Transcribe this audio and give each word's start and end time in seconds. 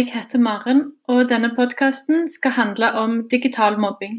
Jeg 0.00 0.12
heter 0.14 0.38
Maren, 0.38 0.92
og 1.08 1.28
denne 1.28 1.50
podkasten 1.56 2.28
skal 2.32 2.50
handle 2.50 2.92
om 2.92 3.28
digital 3.28 3.74
mobbing. 3.80 4.14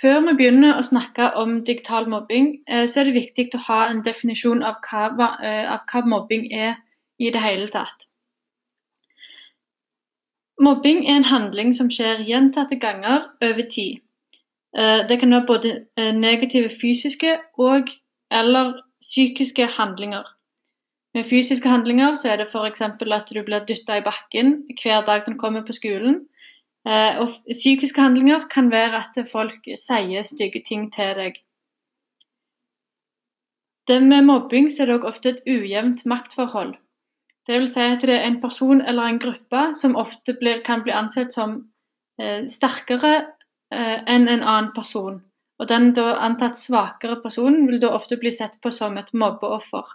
Før 0.00 0.20
vi 0.26 0.34
begynner 0.36 0.76
å 0.76 0.82
snakke 0.84 1.30
om 1.42 1.54
digital 1.64 2.10
mobbing, 2.12 2.50
eh, 2.68 2.84
så 2.84 3.00
er 3.00 3.08
det 3.08 3.14
viktig 3.14 3.46
å 3.54 3.62
ha 3.70 3.78
en 3.88 4.02
definisjon 4.04 4.60
av 4.62 4.74
hva, 4.84 5.30
eh, 5.40 5.72
av 5.72 5.80
hva 5.88 6.04
mobbing 6.04 6.52
er 6.52 6.76
i 7.18 7.30
det 7.30 7.40
hele 7.40 7.68
tatt. 7.68 8.06
Mobbing 10.60 11.06
er 11.06 11.16
en 11.16 11.30
handling 11.32 11.74
som 11.74 11.88
skjer 11.88 12.26
gjentatte 12.28 12.76
ganger 12.80 13.30
over 13.40 13.64
tid. 13.70 14.00
Eh, 14.76 15.06
det 15.08 15.20
kan 15.20 15.30
være 15.30 15.46
både 15.46 15.86
negative 15.96 16.68
fysiske 16.68 17.38
og 17.58 17.88
eller 18.30 18.82
psykiske 19.00 19.66
handlinger. 19.66 20.37
Med 21.16 21.26
fysiske 21.26 21.68
handlinger 21.68 22.14
så 22.14 22.32
er 22.32 22.42
det 22.42 22.48
f.eks. 22.50 22.82
at 22.82 23.30
du 23.32 23.42
blir 23.42 23.64
dytta 23.68 23.98
i 23.98 24.04
bakken 24.04 24.58
hver 24.82 25.06
dag 25.06 25.24
du 25.26 25.36
kommer 25.40 25.64
på 25.64 25.72
skolen. 25.72 26.26
Eh, 26.88 27.20
og 27.20 27.32
psykiske 27.48 28.00
handlinger 28.00 28.46
kan 28.52 28.70
være 28.70 29.02
at 29.02 29.20
folk 29.30 29.68
sier 29.76 30.26
stygge 30.26 30.62
ting 30.68 30.90
til 30.92 31.14
deg. 31.16 31.40
Det 33.88 34.02
med 34.04 34.26
mobbing 34.28 34.68
så 34.72 34.82
er 34.82 34.86
det 34.86 34.98
også 34.98 35.08
ofte 35.08 35.30
et 35.32 35.42
ujevnt 35.48 36.04
maktforhold. 36.06 36.74
Det 37.48 37.56
vil 37.56 37.70
si 37.72 37.80
at 37.80 38.04
det 38.04 38.18
er 38.18 38.26
en 38.26 38.40
person 38.42 38.82
eller 38.84 39.08
en 39.08 39.20
gruppe 39.20 39.62
som 39.80 39.96
ofte 39.96 40.34
blir, 40.36 40.60
kan 40.64 40.82
bli 40.84 40.92
ansett 40.92 41.32
som 41.32 41.54
eh, 42.20 42.44
sterkere 42.44 43.14
eh, 43.72 44.04
enn 44.04 44.28
en 44.28 44.44
annen 44.44 44.74
person. 44.76 45.22
Og 45.58 45.68
den 45.70 45.94
da 45.96 46.18
antatt 46.20 46.60
svakere 46.60 47.16
personen 47.22 47.64
vil 47.66 47.80
da 47.80 47.94
ofte 47.96 48.20
bli 48.20 48.30
sett 48.30 48.60
på 48.62 48.70
som 48.70 49.00
et 49.00 49.14
mobbeoffer. 49.16 49.88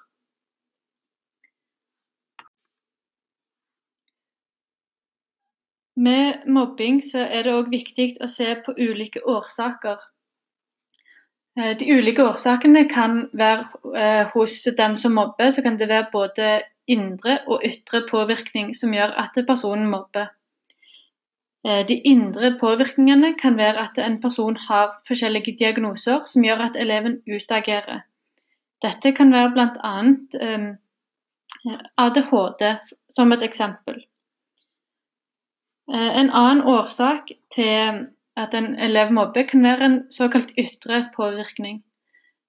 Med 6.04 6.48
mobbing 6.52 7.00
er 7.16 7.46
det 7.46 7.54
òg 7.54 7.70
viktig 7.72 8.18
å 8.24 8.28
se 8.28 8.50
på 8.66 8.74
ulike 8.76 9.22
årsaker. 9.30 10.02
Eh, 11.60 11.74
de 11.80 11.88
ulike 11.94 12.26
årsakene 12.26 12.88
kan 12.90 13.28
være 13.34 13.66
eh, 13.96 14.32
hos 14.34 14.64
den 14.78 14.98
som 14.98 15.16
mobber, 15.16 15.52
så 15.54 15.62
kan 15.62 15.78
det 15.80 15.88
være 15.92 16.10
både 16.12 16.54
indre 16.90 17.38
og 17.48 17.64
ytre 17.64 18.04
påvirkning 18.10 18.74
som 18.76 18.94
gjør 18.94 19.14
at 19.22 19.38
personen 19.48 19.88
mobber. 19.92 20.34
Eh, 21.64 21.86
de 21.88 22.00
indre 22.10 22.56
påvirkningene 22.60 23.36
kan 23.40 23.58
være 23.58 23.86
at 23.86 24.02
en 24.04 24.20
person 24.22 24.58
har 24.68 24.98
forskjellige 25.08 25.56
diagnoser 25.60 26.26
som 26.28 26.44
gjør 26.44 26.68
at 26.68 26.80
eleven 26.80 27.22
utagerer. 27.30 28.04
Dette 28.84 29.14
kan 29.16 29.32
være 29.32 29.54
bl.a. 29.56 29.94
ADHD, 31.96 32.64
som 33.16 33.32
et 33.32 33.46
eksempel. 33.46 34.03
Eh, 35.92 36.18
en 36.20 36.30
annen 36.32 36.64
årsak 36.64 37.34
til 37.52 38.06
at 38.40 38.54
en 38.56 38.76
elev 38.80 39.12
mobber, 39.12 39.44
kan 39.44 39.64
være 39.64 39.86
en 39.86 39.98
såkalt 40.12 40.54
ytre 40.58 41.10
påvirkning. 41.16 41.84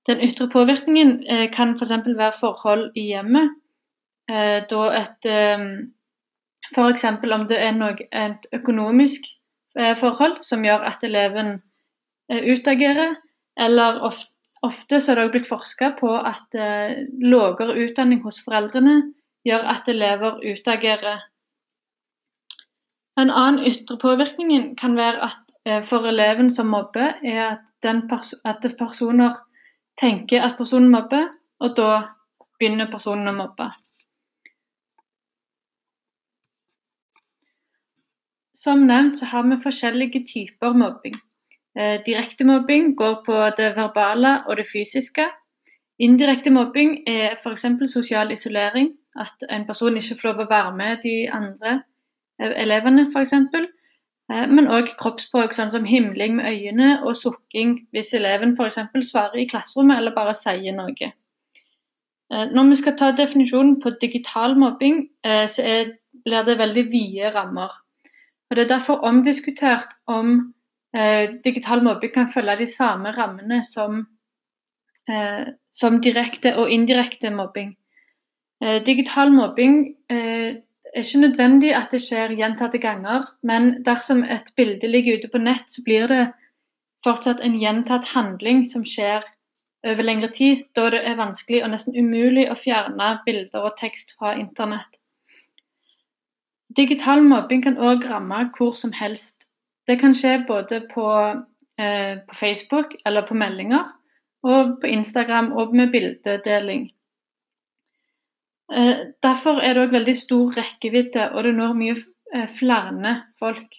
Den 0.06 0.20
ytre 0.22 0.48
påvirkningen 0.52 1.24
eh, 1.26 1.50
kan 1.52 1.74
f.eks. 1.74 1.90
For 1.90 2.16
være 2.16 2.38
forhold 2.40 2.92
i 2.96 3.08
hjemmet. 3.10 3.50
Eh, 4.30 4.62
da 4.70 4.84
et 5.02 5.30
F.eks. 6.74 7.04
om 7.04 7.46
det 7.48 7.58
er 7.60 7.74
noe, 7.76 8.06
et 8.12 8.46
økonomisk 8.52 9.26
forhold 9.74 10.38
som 10.46 10.62
gjør 10.64 10.86
at 10.86 11.02
eleven 11.04 11.58
utagerer, 12.30 13.16
eller 13.58 13.98
ofte, 14.06 14.30
ofte 14.62 15.00
så 15.00 15.12
er 15.12 15.18
det 15.18 15.24
også 15.24 15.32
blitt 15.34 15.48
forska 15.48 15.90
på 15.98 16.12
at 16.14 16.56
lavere 17.20 17.74
utdanning 17.84 18.22
hos 18.22 18.38
foreldrene 18.46 18.94
gjør 19.44 19.66
at 19.74 19.90
elever 19.92 20.38
utagerer 20.40 21.26
en 23.16 23.30
annen 23.30 23.64
ytre 23.66 23.96
påvirkning 23.98 24.74
kan 24.78 24.96
være 24.96 25.22
at 25.28 25.54
eh, 25.66 25.82
for 25.86 26.06
eleven 26.08 26.50
som 26.54 26.66
mobber, 26.66 27.14
er 27.22 27.56
at, 27.56 28.02
pers 28.10 28.34
at 28.44 28.66
personer 28.78 29.38
tenker 30.00 30.42
at 30.42 30.56
personen 30.58 30.90
mobber, 30.90 31.28
og 31.60 31.76
da 31.76 31.90
begynner 32.58 32.90
personen 32.90 33.30
å 33.30 33.36
mobbe. 33.36 33.70
Som 38.54 38.86
nevnt 38.88 39.20
så 39.20 39.28
har 39.28 39.46
vi 39.46 39.60
forskjellige 39.60 40.24
typer 40.26 40.74
mobbing. 40.74 41.16
Eh, 41.78 42.00
direkte 42.06 42.46
mobbing 42.48 42.94
går 42.96 43.16
på 43.26 43.40
det 43.58 43.74
verbale 43.76 44.40
og 44.48 44.56
det 44.56 44.66
fysiske. 44.70 45.26
Indirekte 46.02 46.50
mobbing 46.50 47.02
er 47.06 47.36
f.eks. 47.36 47.66
sosial 47.92 48.32
isolering, 48.32 48.94
at 49.16 49.44
en 49.50 49.66
person 49.66 49.96
ikke 49.96 50.16
får 50.18 50.28
lov 50.30 50.40
å 50.42 50.50
være 50.50 50.72
med 50.74 51.02
de 51.04 51.18
andre 51.30 51.82
elevene, 52.38 53.06
f.eks. 53.10 53.32
Eh, 54.32 54.46
men 54.48 54.70
òg 54.72 54.94
kroppsspråk, 55.00 55.52
sånn 55.54 55.72
som 55.72 55.84
himling 55.88 56.38
med 56.38 56.48
øynene 56.48 57.02
og 57.04 57.16
sukking 57.18 57.76
hvis 57.94 58.14
eleven 58.16 58.56
f.eks. 58.56 58.80
svarer 59.10 59.42
i 59.42 59.48
klasserommet 59.50 60.00
eller 60.00 60.16
bare 60.16 60.34
sier 60.38 60.76
noe. 60.76 61.10
Eh, 62.32 62.46
når 62.50 62.70
vi 62.70 62.80
skal 62.80 62.96
ta 62.98 63.12
definisjonen 63.12 63.78
på 63.82 63.94
digital 64.00 64.56
mobbing, 64.58 65.08
eh, 65.24 65.44
så 65.50 65.84
blir 66.24 66.46
det 66.46 66.58
veldig 66.58 66.86
vide 66.90 67.34
rammer. 67.34 67.80
Og 68.50 68.56
Det 68.56 68.64
er 68.64 68.76
derfor 68.76 69.04
omdiskutert 69.04 69.96
om 70.06 70.54
eh, 70.96 71.30
digital 71.44 71.82
mobbing 71.82 72.12
kan 72.14 72.32
følge 72.32 72.58
de 72.58 72.66
samme 72.66 73.10
rammene 73.12 73.62
som, 73.64 74.06
eh, 75.08 75.46
som 75.72 76.00
direkte 76.00 76.56
og 76.56 76.70
indirekte 76.70 77.30
mobbing. 77.30 77.76
Eh, 78.62 78.84
digital 78.86 79.32
mobbing 79.32 79.96
ikke 81.02 81.20
nødvendig 81.24 81.74
at 81.74 81.90
det 81.90 82.02
skjer 82.04 82.36
gjentatte 82.38 82.78
ganger, 82.78 83.26
men 83.42 83.84
dersom 83.84 84.22
et 84.22 84.52
bilde 84.56 84.86
ligger 84.86 85.18
ute 85.18 85.30
på 85.32 85.40
nett, 85.42 85.66
så 85.70 85.82
blir 85.84 86.06
det 86.08 86.24
fortsatt 87.04 87.42
en 87.42 87.56
gjentatt 87.60 88.12
handling 88.14 88.62
som 88.68 88.84
skjer 88.86 89.24
over 89.84 90.06
lengre 90.06 90.30
tid, 90.32 90.64
da 90.76 90.88
det 90.94 91.02
er 91.04 91.18
vanskelig 91.18 91.64
og 91.64 91.72
nesten 91.74 91.96
umulig 91.96 92.46
å 92.50 92.56
fjerne 92.56 93.10
bilder 93.26 93.66
og 93.68 93.76
tekst 93.80 94.14
fra 94.18 94.36
internett. 94.38 95.00
Digital 96.74 97.22
mobbing 97.22 97.62
kan 97.62 97.76
òg 97.78 98.06
ramme 98.10 98.46
hvor 98.56 98.74
som 98.78 98.94
helst. 98.96 99.44
Det 99.86 99.98
kan 100.00 100.14
skje 100.16 100.38
både 100.48 100.80
på, 100.94 101.06
eh, 101.78 102.16
på 102.26 102.34
Facebook 102.34 102.94
eller 103.06 103.22
på 103.22 103.34
meldinger, 103.34 103.84
og 104.42 104.80
på 104.80 104.86
Instagram 104.86 105.52
og 105.52 105.74
med 105.74 105.92
bildedeling. 105.92 106.90
Eh, 108.72 108.96
derfor 109.22 109.60
er 109.60 109.74
det 109.74 109.82
òg 109.84 109.92
veldig 109.92 110.14
stor 110.16 110.54
rekkevidde, 110.56 111.30
og 111.32 111.44
det 111.44 111.54
når 111.54 111.74
mye 111.76 111.96
eh, 112.34 112.46
flere 112.48 113.16
folk. 113.38 113.76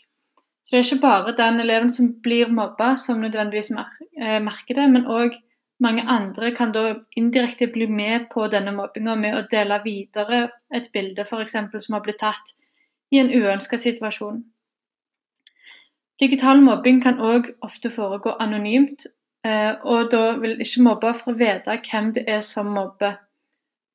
Så 0.64 0.76
det 0.76 0.80
er 0.80 0.86
ikke 0.86 1.02
bare 1.02 1.38
den 1.38 1.60
eleven 1.60 1.92
som 1.92 2.12
blir 2.22 2.52
mobba 2.54 2.96
som 2.98 3.22
nødvendigvis 3.22 3.72
eh, 3.72 4.40
merker 4.42 4.78
det, 4.78 4.90
men 4.92 5.08
òg 5.08 5.42
mange 5.82 6.06
andre 6.08 6.54
kan 6.56 6.72
da 6.72 6.94
indirekte 7.18 7.68
bli 7.68 7.88
med 7.88 8.30
på 8.34 8.48
denne 8.48 8.72
mobbinga 8.72 9.16
med 9.16 9.36
å 9.36 9.48
dele 9.52 9.82
videre 9.84 10.50
et 10.74 10.90
bilde 10.94 11.26
f.eks. 11.26 11.52
som 11.52 11.98
har 11.98 12.02
blitt 12.06 12.22
tatt 12.22 12.54
i 13.12 13.20
en 13.20 13.30
uønska 13.34 13.78
situasjon. 13.78 14.44
Digital 16.20 16.62
mobbing 16.62 17.02
kan 17.04 17.20
òg 17.20 17.52
ofte 17.62 17.90
foregå 17.92 18.38
anonymt, 18.40 19.06
og 19.84 20.08
da 20.12 20.38
vil 20.40 20.56
ikke 20.64 20.82
mobba 20.82 21.12
for 21.14 21.34
å 21.34 21.38
vite 21.38 21.76
hvem 21.90 22.14
det 22.16 22.24
er 22.32 22.42
som 22.42 22.72
mobber. 22.72 23.20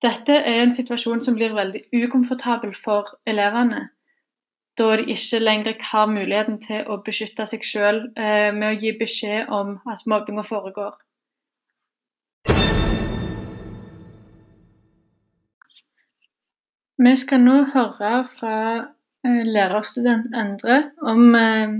Dette 0.00 0.32
er 0.32 0.62
en 0.62 0.70
situasjon 0.72 1.20
som 1.20 1.34
blir 1.36 1.52
veldig 1.52 1.82
ukomfortabel 1.92 2.70
for 2.84 3.18
elevene, 3.28 3.90
da 4.80 4.86
de 4.96 5.04
ikke 5.12 5.40
lenger 5.42 5.76
har 5.90 6.06
muligheten 6.08 6.56
til 6.64 6.88
å 6.88 6.96
beskytte 7.04 7.44
seg 7.46 7.66
selv 7.68 8.06
eh, 8.16 8.48
med 8.56 8.68
å 8.70 8.78
gi 8.80 8.94
beskjed 8.96 9.52
om 9.52 9.74
at 9.92 10.06
mobbinga 10.08 10.46
foregår. 10.48 10.96
Vi 17.00 17.14
skal 17.16 17.44
nå 17.44 17.58
høre 17.74 18.16
fra 18.32 18.56
eh, 19.26 19.44
lærerstudent 19.52 20.32
Endre 20.32 20.82
om, 21.12 21.34
eh, 21.36 21.76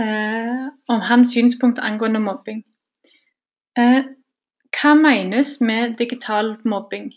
eh 0.00 0.68
om 0.88 1.00
hans 1.12 1.36
synspunkt 1.36 1.78
angående 1.78 2.24
mobbing. 2.24 2.64
Hva 4.78 4.92
menes 4.94 5.56
med 5.60 5.96
digital 5.98 6.52
mobbing? 6.62 7.08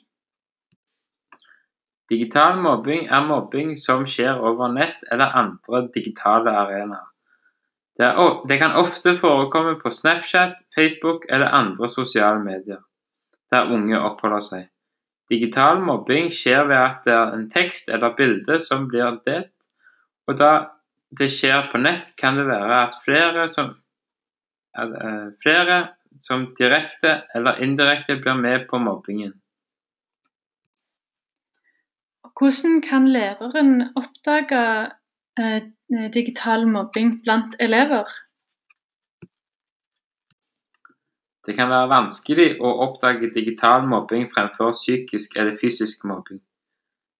Digital 2.09 2.57
mobbing 2.57 3.03
er 3.05 3.27
mobbing 3.27 3.75
som 3.77 4.07
skjer 4.09 4.39
over 4.41 4.71
nett 4.73 5.03
eller 5.13 5.35
andre 5.37 5.83
digitale 5.93 6.55
arenaer. 6.57 7.05
Det 8.49 8.57
kan 8.57 8.73
ofte 8.81 9.13
forekomme 9.19 9.75
på 9.83 9.91
Snapchat, 9.93 10.57
Facebook 10.75 11.29
eller 11.29 11.53
andre 11.53 11.89
sosiale 11.89 12.41
medier, 12.41 12.81
der 13.53 13.69
unge 13.69 13.99
oppholder 13.99 14.41
seg. 14.47 14.67
Digital 15.29 15.85
mobbing 15.85 16.33
skjer 16.33 16.65
ved 16.65 16.81
at 16.81 17.05
det 17.05 17.13
er 17.13 17.37
en 17.37 17.47
tekst 17.53 17.93
eller 17.93 18.17
bilde 18.17 18.57
som 18.59 18.89
blir 18.89 19.21
delt, 19.27 19.53
og 20.25 20.41
da 20.41 20.51
det 21.13 21.29
skjer 21.29 21.69
på 21.69 21.77
nett, 21.77 22.15
kan 22.17 22.41
det 22.41 22.49
være 22.49 22.83
at 22.87 23.01
flere 23.05 23.47
som, 23.51 23.75
eh, 24.81 25.27
flere 25.43 25.81
som 26.21 26.47
direkte 26.57 27.21
eller 27.35 27.61
indirekte 27.63 28.17
blir 28.21 28.37
med 28.39 28.67
på 28.69 28.79
mobbingen. 28.79 29.33
Hvordan 32.39 32.81
kan 32.81 33.07
læreren 33.11 33.89
oppdage 33.95 34.61
eh, 35.39 35.61
digital 36.13 36.67
mobbing 36.67 37.21
blant 37.23 37.55
elever? 37.59 38.05
Det 41.45 41.55
kan 41.57 41.69
være 41.73 41.89
vanskelig 41.89 42.47
å 42.61 42.71
oppdage 42.85 43.31
digital 43.33 43.85
mobbing 43.89 44.27
fremfor 44.33 44.73
psykisk 44.77 45.37
eller 45.41 45.57
fysisk 45.57 46.05
mobbing. 46.05 46.41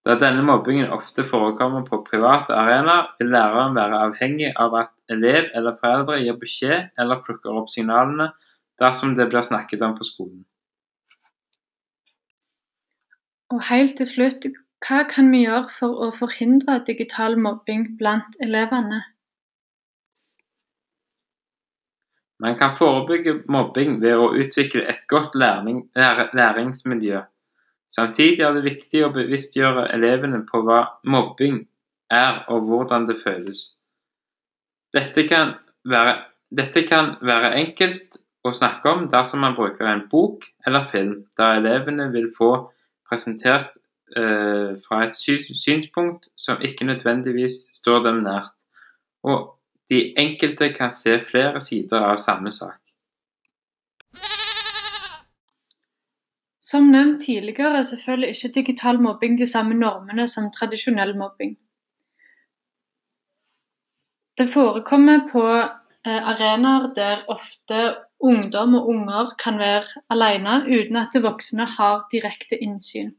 Da 0.06 0.16
denne 0.18 0.42
mobbingen 0.46 0.90
ofte 0.94 1.26
forekommer 1.26 1.84
på 1.86 2.02
private 2.06 2.54
arenaer, 2.58 3.12
vil 3.20 3.30
læreren 3.34 3.76
være 3.78 4.00
avhengig 4.08 4.54
av 4.58 4.78
at 4.78 4.94
elev 5.14 5.50
eller 5.54 5.78
foreldre 5.78 6.22
gir 6.22 6.38
beskjed 6.42 7.02
eller 7.02 7.22
plukker 7.26 7.58
opp 7.62 7.70
signalene 7.70 8.32
dersom 8.82 9.16
det 9.16 9.30
blir 9.30 9.46
snakket 9.46 9.86
om 9.86 9.96
på 9.98 10.08
skolen. 10.08 10.44
Og 13.52 13.64
helt 13.68 13.98
til 14.00 14.08
slutt, 14.08 14.48
hva 14.82 15.04
kan 15.12 15.30
vi 15.34 15.44
gjøre 15.44 15.70
for 15.76 16.06
å 16.06 16.12
forhindre 16.16 16.80
digital 16.88 17.36
mobbing 17.38 17.90
blant 18.00 18.38
elevene? 18.44 19.04
Man 22.42 22.56
kan 22.58 22.74
forebygge 22.74 23.44
mobbing 23.54 24.00
ved 24.02 24.18
å 24.18 24.32
utvikle 24.34 24.88
et 24.90 25.04
godt 25.12 25.36
læring, 25.38 25.84
læringsmiljø. 25.94 27.20
Samtidig 27.92 28.42
er 28.48 28.56
det 28.56 28.64
viktig 28.66 29.04
å 29.06 29.12
bevisstgjøre 29.14 29.90
elevene 29.94 30.42
på 30.48 30.64
hva 30.66 30.80
mobbing 31.06 31.60
er 32.10 32.42
og 32.50 32.66
hvordan 32.72 33.06
det 33.10 33.20
føles. 33.22 33.68
Dette 34.96 35.28
kan 35.28 35.54
være, 35.86 36.16
dette 36.50 36.84
kan 36.88 37.14
være 37.22 37.54
enkelt 37.60 38.18
å 38.44 38.54
snakke 38.54 38.90
om 38.90 39.06
dersom 39.12 39.44
man 39.46 39.56
bruker 39.58 39.86
en 39.86 40.08
bok 40.10 40.48
eller 40.66 40.88
film, 40.90 41.16
der 41.38 41.60
elevene 41.60 42.10
vil 42.14 42.32
få 42.38 42.52
presentert 43.10 43.74
eh, 44.18 44.78
fra 44.86 45.04
et 45.06 45.16
synspunkt 45.16 46.30
som 46.36 46.62
ikke 46.62 46.88
nødvendigvis 46.90 47.68
står 47.76 48.04
dem 48.08 48.24
nært, 48.26 48.54
og 49.24 49.58
de 49.92 50.14
enkelte 50.18 50.72
kan 50.74 50.92
se 50.92 51.20
flere 51.28 51.62
sider 51.62 52.06
av 52.08 52.18
samme 52.24 52.54
sak. 52.56 52.80
Som 56.72 56.88
nevnt 56.94 57.26
tidligere 57.26 57.84
så 57.84 57.98
følger 58.00 58.32
ikke 58.32 58.54
digital 58.56 59.02
mobbing 59.02 59.36
de 59.40 59.48
samme 59.48 59.76
normene 59.76 60.28
som 60.32 60.48
tradisjonell 60.56 61.18
mobbing. 61.20 61.58
Det 64.38 64.48
forekommer 64.50 65.26
på 65.34 65.44
eh, 65.52 66.30
arenaer 66.32 66.94
der 66.96 67.26
ofte 67.28 67.82
ungdom 68.24 68.76
og 68.80 68.90
unger 68.94 69.34
kan 69.42 69.58
være 69.60 70.04
alene 70.14 70.62
uten 70.68 71.00
at 71.02 71.18
voksne 71.24 71.66
har 71.78 72.06
direkte 72.14 72.60
innsyn. 72.62 73.12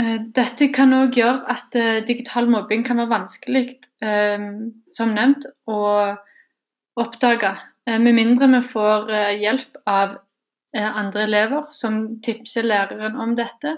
Eh, 0.00 0.18
dette 0.32 0.70
kan 0.72 0.94
òg 0.96 1.18
gjøre 1.18 1.52
at 1.52 1.76
eh, 1.76 2.00
digital 2.08 2.48
mobbing 2.48 2.84
kan 2.86 3.00
være 3.02 3.12
vanskelig, 3.12 3.64
eh, 4.04 4.46
som 4.94 5.12
nevnt, 5.16 5.46
å 5.68 5.80
oppdage. 7.00 7.52
Med 7.82 8.14
mindre 8.14 8.46
vi 8.46 8.60
får 8.62 9.08
hjelp 9.42 9.80
av 9.90 10.12
andre 10.78 11.24
elever 11.24 11.64
som 11.74 11.96
tipser 12.22 12.62
læreren 12.62 13.16
om 13.18 13.32
dette, 13.34 13.72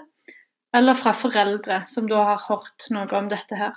eller 0.77 0.99
fra 0.99 1.15
foreldre 1.17 1.79
som 1.89 2.05
da 2.11 2.21
har 2.27 2.43
hørt 2.43 2.85
noe 2.93 3.09
om 3.17 3.31
dette 3.31 3.57
her. 3.57 3.73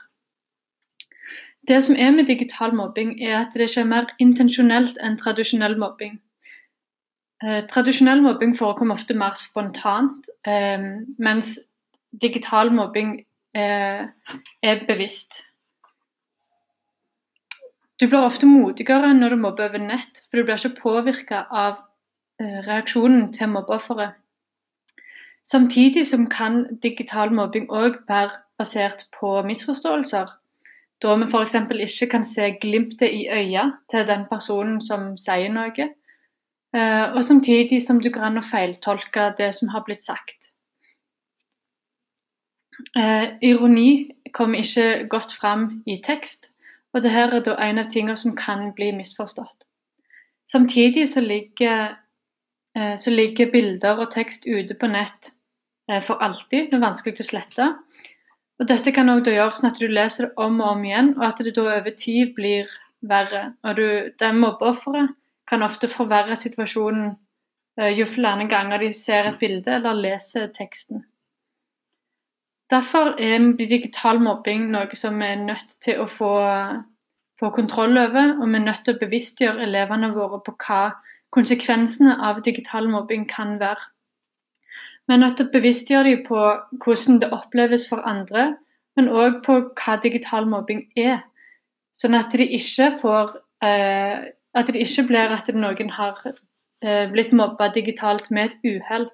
Det 1.66 1.84
som 1.84 1.96
er 1.98 2.10
med 2.10 2.26
digital 2.26 2.74
mobbing, 2.74 3.16
er 3.22 3.40
at 3.40 3.54
det 3.54 3.68
ikke 3.68 3.80
er 3.80 3.90
mer 3.90 4.12
intensjonelt 4.18 5.00
enn 5.04 5.18
tradisjonell 5.20 5.78
mobbing. 5.78 6.20
Tradisjonell 7.70 8.22
mobbing 8.22 8.56
forekommer 8.58 8.98
ofte 8.98 9.14
mer 9.14 9.34
spontant, 9.38 10.30
mens 11.18 11.58
digital 12.22 12.72
mobbing 12.74 13.26
eh, 13.54 14.06
er 14.62 14.86
bevisst. 14.88 15.44
Du 18.00 18.06
blir 18.06 18.22
ofte 18.22 18.46
modigere 18.46 19.14
når 19.14 19.34
du 19.34 19.36
mobber 19.36 19.68
over 19.68 19.82
nett, 19.82 20.22
for 20.30 20.38
du 20.38 20.46
blir 20.46 20.58
ikke 20.58 20.80
påvirka 20.82 21.44
av 21.50 21.80
eh, 22.40 22.60
reaksjonen 22.66 23.32
til 23.34 23.50
mobbeofferet. 23.50 24.14
Samtidig 25.44 26.06
som 26.06 26.28
kan 26.30 26.66
digital 26.82 27.32
mobbing 27.34 27.70
òg 27.72 28.02
være 28.08 28.44
basert 28.58 29.06
på 29.18 29.40
misforståelser. 29.42 30.30
Da 31.02 31.14
vi 31.14 31.28
f.eks. 31.30 31.54
ikke 31.54 32.10
kan 32.10 32.24
se 32.24 32.50
glimtet 32.60 33.12
i 33.14 33.28
øya 33.30 33.70
til 33.90 34.06
den 34.06 34.24
personen 34.30 34.80
som 34.82 35.12
sier 35.16 35.52
noe. 35.54 35.88
Eh, 36.74 37.04
og 37.14 37.24
samtidig 37.24 37.82
som 37.82 38.00
du 38.00 38.10
kan 38.10 38.42
feiltolke 38.42 39.32
det 39.38 39.54
som 39.54 39.68
har 39.68 39.84
blitt 39.86 40.02
sagt. 40.02 40.50
Eh, 42.96 43.38
ironi 43.42 44.10
kommer 44.32 44.58
ikke 44.58 45.06
godt 45.08 45.32
fram 45.32 45.82
i 45.86 46.00
tekst, 46.04 46.50
og 46.92 47.02
dette 47.02 47.22
er 47.22 47.40
da 47.40 47.56
en 47.62 47.78
av 47.78 47.88
tingene 47.90 48.16
som 48.16 48.36
kan 48.36 48.72
bli 48.74 48.90
misforstått. 48.92 49.64
Samtidig 50.50 51.08
så 51.08 51.20
ligger, 51.20 51.96
eh, 52.74 52.96
så 52.96 53.10
ligger 53.10 53.52
bilder 53.52 53.98
og 53.98 54.10
tekst 54.10 54.46
ute 54.46 54.74
på 54.74 54.86
nett 54.86 55.34
for 56.04 56.20
alltid. 56.20 56.68
Det 56.68 56.74
er 56.74 56.84
vanskelig 56.84 57.20
å 57.20 57.24
slette. 57.24 57.66
Og 58.58 58.66
Dette 58.66 58.92
kan 58.94 59.10
også 59.12 59.34
gjøre 59.36 59.54
sånn 59.54 59.70
at 59.70 59.78
du 59.78 59.86
leser 59.86 60.28
det 60.28 60.44
om 60.44 60.58
og 60.60 60.72
om 60.72 60.84
igjen, 60.86 61.12
og 61.18 61.24
at 61.28 61.42
det 61.46 61.54
da 61.54 61.66
over 61.76 61.94
tid 61.94 62.34
blir 62.34 62.70
verre. 63.06 63.52
Og 63.62 63.78
du, 63.78 63.86
det 64.18 64.32
mobbeofferet 64.34 65.14
kan 65.48 65.62
ofte 65.62 65.88
forverre 65.88 66.36
situasjonen 66.36 67.12
eh, 67.78 67.94
jo 67.96 68.06
flere 68.06 68.48
ganger 68.50 68.82
de 68.82 68.90
ser 68.92 69.30
et 69.30 69.38
bilde 69.40 69.78
eller 69.78 69.96
leser 69.96 70.50
teksten. 70.56 71.06
Derfor 72.68 73.14
er 73.16 73.46
digital 73.56 74.18
mobbing 74.20 74.66
noe 74.74 74.96
som 74.98 75.16
vi 75.16 75.30
er 75.32 75.40
nødt 75.40 75.78
til 75.80 76.02
å 76.02 76.08
få, 76.10 76.32
få 77.40 77.50
kontroll 77.56 77.96
over, 77.96 78.34
og 78.36 78.44
vi 78.44 78.58
er 78.58 78.66
nødt 78.66 78.82
til 78.84 78.98
å 78.98 79.00
bevisstgjøre 79.00 79.64
elevene 79.64 80.10
våre 80.12 80.42
på 80.44 80.52
hva 80.66 80.82
konsekvensene 81.32 82.18
av 82.24 82.42
digital 82.44 82.90
mobbing 82.92 83.24
kan 83.30 83.56
være. 83.62 83.88
Vi 85.08 85.14
er 85.14 85.20
nødt 85.22 85.38
til 85.38 85.48
å 85.48 85.52
bevisstgjøre 85.52 86.10
dem 86.10 86.24
på 86.26 86.40
hvordan 86.84 87.20
det 87.22 87.30
oppleves 87.32 87.86
for 87.88 88.04
andre, 88.04 88.56
men 88.96 89.08
òg 89.08 89.40
på 89.46 89.60
hva 89.78 89.96
digital 90.02 90.48
mobbing 90.50 90.84
er. 90.96 91.22
Sånn 91.96 92.16
at 92.18 92.34
de 92.36 92.46
ikke 92.58 92.92
får 93.00 93.38
eh, 93.64 94.34
At 94.54 94.66
det 94.66 94.80
ikke 94.80 95.04
blir 95.06 95.32
at 95.34 95.48
noen 95.54 95.90
har 95.92 96.16
eh, 96.26 97.10
blitt 97.12 97.34
mobba 97.36 97.68
digitalt 97.74 98.30
med 98.30 98.48
et 98.48 98.64
uhell. 98.64 99.04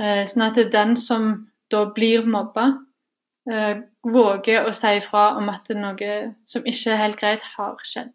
Eh, 0.00 0.22
sånn 0.30 0.44
at 0.46 0.56
det 0.56 0.68
er 0.68 0.76
den 0.76 0.94
som 0.96 1.26
da 1.72 1.82
blir 1.94 2.24
mobba, 2.28 2.68
eh, 3.50 3.82
våger 4.02 4.68
å 4.68 4.72
si 4.76 4.94
ifra 4.98 5.36
om 5.36 5.50
at 5.52 5.68
noe 5.76 6.12
som 6.46 6.64
ikke 6.64 6.94
er 6.94 7.02
helt 7.02 7.20
greit, 7.20 7.48
har 7.56 7.76
skjedd. 7.84 8.14